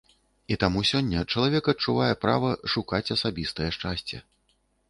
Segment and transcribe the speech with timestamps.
[0.53, 4.17] І таму сёння чалавек адчувае права шукаць асабістае шчасце.